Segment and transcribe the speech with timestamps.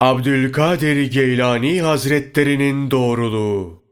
[0.00, 3.82] Abdülkadir Geylani Hazretlerinin doğruluğu.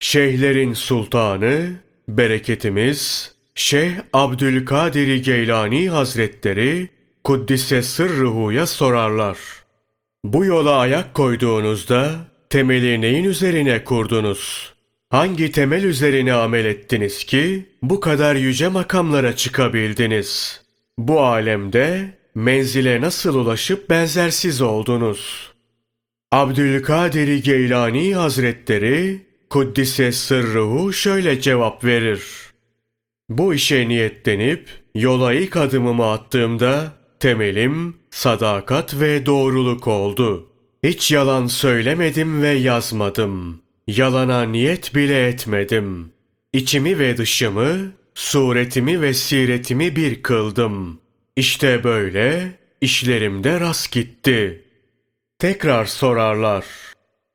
[0.00, 1.70] Şeyhlerin sultanı,
[2.08, 6.88] bereketimiz, Şeyh Abdülkadir Geylani Hazretleri,
[7.24, 9.38] Kuddise Sırrıhu'ya sorarlar.
[10.24, 12.14] Bu yola ayak koyduğunuzda,
[12.50, 14.72] temeli neyin üzerine kurdunuz?
[15.10, 20.60] Hangi temel üzerine amel ettiniz ki, bu kadar yüce makamlara çıkabildiniz?
[20.98, 25.52] Bu alemde, menzile nasıl ulaşıp benzersiz oldunuz?
[26.32, 32.22] Abdülkadir Geylani Hazretleri Kuddise sırruhu şöyle cevap verir.
[33.28, 40.48] Bu işe niyetlenip yola ilk adımımı attığımda temelim sadakat ve doğruluk oldu.
[40.82, 43.62] Hiç yalan söylemedim ve yazmadım.
[43.86, 46.12] Yalana niyet bile etmedim.
[46.52, 51.01] İçimi ve dışımı, suretimi ve siretimi bir kıldım.
[51.36, 54.64] İşte böyle işlerimde rast gitti.
[55.38, 56.64] Tekrar sorarlar.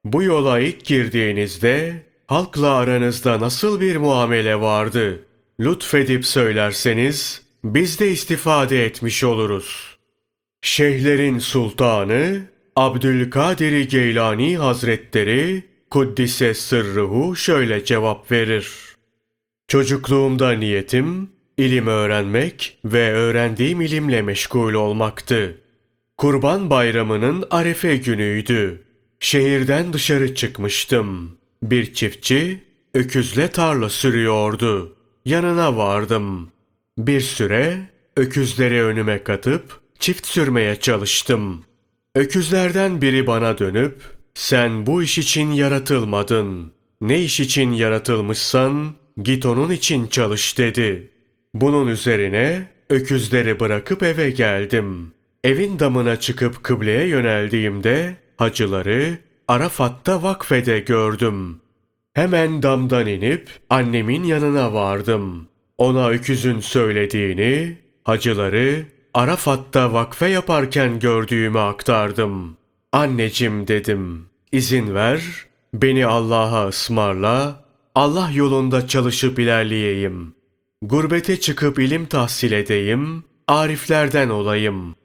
[0.05, 5.25] Bu yola ilk girdiğinizde halkla aranızda nasıl bir muamele vardı?
[5.59, 9.97] Lütfedip söylerseniz biz de istifade etmiş oluruz.
[10.61, 12.41] Şeyhlerin sultanı
[12.75, 18.71] Abdülkadir Geylani Hazretleri Kuddise Sırrıhu şöyle cevap verir.
[19.67, 25.57] Çocukluğumda niyetim ilim öğrenmek ve öğrendiğim ilimle meşgul olmaktı.
[26.17, 28.83] Kurban Bayramı'nın arefe günüydü.
[29.19, 31.37] Şehirden dışarı çıkmıştım.
[31.63, 34.95] Bir çiftçi öküzle tarla sürüyordu.
[35.25, 36.51] Yanına vardım.
[36.97, 41.63] Bir süre öküzleri önüme katıp çift sürmeye çalıştım.
[42.15, 44.01] Öküzlerden biri bana dönüp
[44.33, 46.71] sen bu iş için yaratılmadın.
[47.01, 51.11] Ne iş için yaratılmışsan git onun için çalış dedi.
[51.61, 55.11] Bunun üzerine öküzleri bırakıp eve geldim.
[55.43, 61.61] Evin damına çıkıp kıbleye yöneldiğimde hacıları Arafat'ta vakfede gördüm.
[62.13, 65.47] Hemen damdan inip annemin yanına vardım.
[65.77, 72.57] Ona öküzün söylediğini, hacıları Arafat'ta vakfe yaparken gördüğümü aktardım.
[72.91, 75.21] Anneciğim dedim, izin ver,
[75.73, 77.63] beni Allah'a ısmarla,
[77.95, 80.36] Allah yolunda çalışıp ilerleyeyim.
[80.81, 84.95] Gurbete çıkıp ilim tahsil edeyim, ariflerden olayım.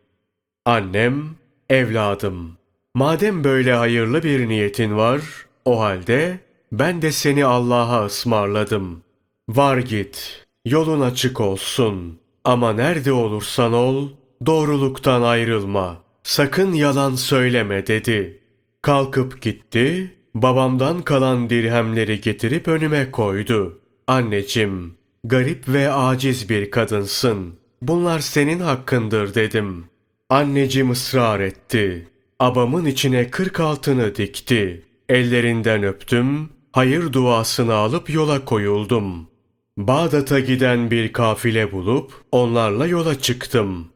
[0.65, 1.25] Annem,
[1.71, 2.57] evladım,
[2.95, 5.23] madem böyle hayırlı bir niyetin var,
[5.65, 6.39] o halde
[6.73, 9.03] ben de seni Allah'a ısmarladım.
[9.49, 12.19] Var git, yolun açık olsun.
[12.45, 14.09] Ama nerede olursan ol,
[14.47, 16.03] doğruluktan ayrılma.
[16.23, 18.41] Sakın yalan söyleme dedi.
[18.83, 23.81] Kalkıp gitti, babamdan kalan dirhemleri getirip önüme koydu.
[24.07, 27.55] Anneciğim, garip ve aciz bir kadınsın.
[27.83, 29.85] Bunlar senin hakkındır dedim.
[30.31, 32.09] Anneciğim ısrar etti.
[32.39, 34.83] Abamın içine kırk altını dikti.
[35.09, 39.29] Ellerinden öptüm, hayır duasını alıp yola koyuldum.
[39.77, 43.89] Bağdat'a giden bir kafile bulup onlarla yola çıktım.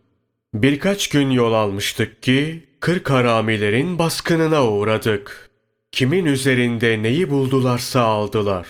[0.54, 5.50] Birkaç gün yol almıştık ki kırk haramilerin baskınına uğradık.
[5.92, 8.66] Kimin üzerinde neyi buldularsa aldılar.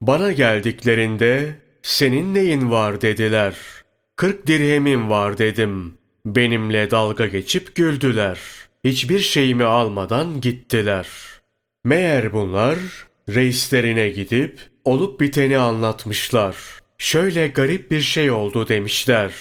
[0.00, 1.54] Bana geldiklerinde
[1.86, 3.56] senin neyin var dediler.
[4.16, 5.98] Kırk dirhemim var dedim.
[6.26, 8.38] Benimle dalga geçip güldüler.
[8.84, 11.08] Hiçbir şeyimi almadan gittiler.
[11.84, 12.78] Meğer bunlar
[13.28, 16.56] reislerine gidip olup biteni anlatmışlar.
[16.98, 19.32] Şöyle garip bir şey oldu demişler.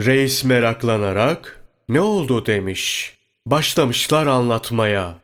[0.00, 3.14] Reis meraklanarak ne oldu demiş.
[3.46, 5.14] Başlamışlar anlatmaya.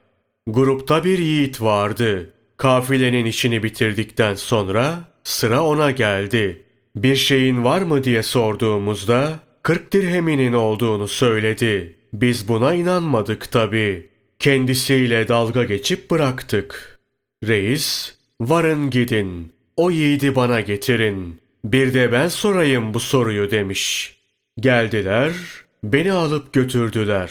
[0.46, 2.30] Grupta bir yiğit vardı.
[2.56, 6.62] Kafilenin işini bitirdikten sonra sıra ona geldi.
[6.96, 11.96] Bir şeyin var mı diye sorduğumuzda 40 dirheminin olduğunu söyledi.
[12.12, 14.08] Biz buna inanmadık tabi.
[14.38, 16.98] Kendisiyle dalga geçip bıraktık.
[17.46, 21.40] Reis, varın gidin, o yiğidi bana getirin.
[21.64, 24.16] Bir de ben sorayım bu soruyu demiş.
[24.60, 25.32] Geldiler,
[25.84, 27.30] beni alıp götürdüler.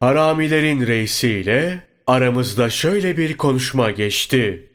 [0.00, 4.70] Haramilerin reisiyle aramızda şöyle bir konuşma geçti.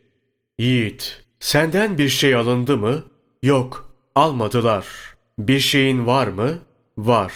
[0.59, 3.03] Yiğit, senden bir şey alındı mı?
[3.43, 4.85] Yok, almadılar.
[5.39, 6.59] Bir şeyin var mı?
[6.97, 7.33] Var.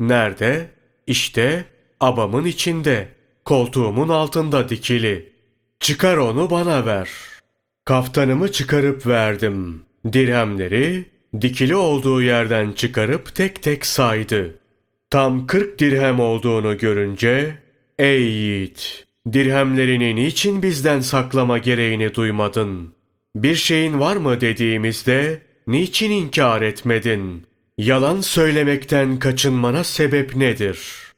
[0.00, 0.70] Nerede?
[1.06, 1.64] İşte
[2.00, 3.08] abamın içinde,
[3.44, 5.32] koltuğumun altında dikili.
[5.80, 7.10] Çıkar onu bana ver.
[7.84, 9.82] Kaftanımı çıkarıp verdim.
[10.12, 11.04] Dirhemleri
[11.40, 14.58] dikili olduğu yerden çıkarıp tek tek saydı.
[15.10, 17.58] Tam kırk dirhem olduğunu görünce,
[17.98, 22.94] ''Ey yiğit, dirhemlerini niçin bizden saklama gereğini duymadın?
[23.34, 27.46] Bir şeyin var mı dediğimizde, niçin inkar etmedin?
[27.78, 31.14] Yalan söylemekten kaçınmana sebep nedir?''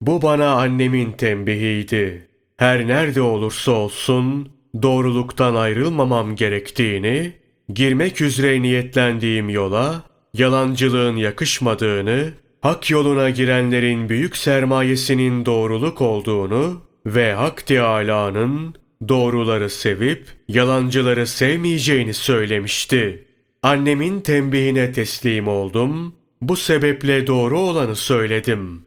[0.00, 2.28] Bu bana annemin tembihiydi.
[2.56, 4.48] Her nerede olursa olsun
[4.82, 7.32] doğruluktan ayrılmamam gerektiğini,
[7.74, 10.02] girmek üzere niyetlendiğim yola
[10.34, 18.74] yalancılığın yakışmadığını, hak yoluna girenlerin büyük sermayesinin doğruluk olduğunu ve Hak Teâlâ'nın
[19.08, 23.24] doğruları sevip yalancıları sevmeyeceğini söylemişti.
[23.62, 26.14] Annemin tembihine teslim oldum.
[26.42, 28.86] Bu sebeple doğru olanı söyledim.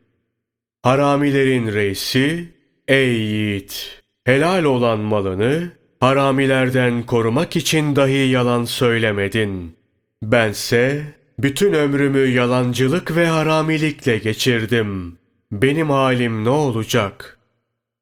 [0.84, 2.54] Haramilerin reisi,
[2.88, 4.02] ey yiğit!
[4.24, 9.76] Helal olan malını haramilerden korumak için dahi yalan söylemedin.
[10.24, 11.04] Bense
[11.40, 15.18] bütün ömrümü yalancılık ve haramilikle geçirdim.
[15.52, 17.39] Benim halim ne olacak?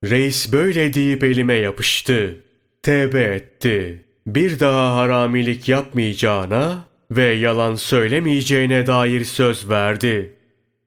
[0.04, 2.36] Reis böyle deyip elime yapıştı.
[2.84, 4.06] Tevbe etti.
[4.28, 10.34] Bir daha haramilik yapmayacağına ve yalan söylemeyeceğine dair söz verdi.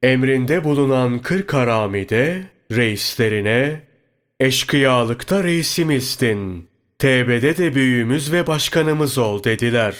[0.03, 2.41] Emrinde bulunan kırk harami de
[2.71, 3.81] reislerine
[4.39, 6.67] eşkıyalıkta reisimizdin.
[6.99, 9.95] Tevbede de büyüğümüz ve başkanımız ol dediler.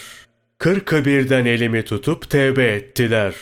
[0.58, 3.34] Kırkı birden elimi tutup tevbe ettiler.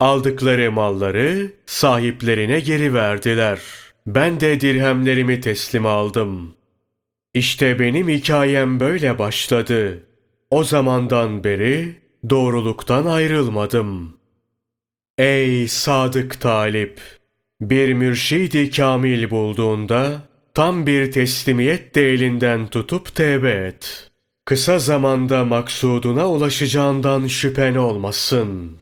[0.00, 3.58] Aldıkları malları sahiplerine geri verdiler.
[4.06, 6.54] Ben de dirhemlerimi teslim aldım.
[7.34, 10.06] İşte benim hikayem böyle başladı.
[10.50, 11.96] O zamandan beri
[12.30, 14.16] doğruluktan ayrılmadım.
[15.18, 17.00] Ey sadık talip!
[17.60, 20.22] Bir mürşidi kamil bulduğunda
[20.54, 24.10] tam bir teslimiyet de elinden tutup tevbe et.
[24.44, 28.72] Kısa zamanda maksuduna ulaşacağından şüphen olmasın.